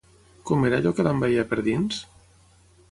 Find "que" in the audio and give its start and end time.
1.01-1.05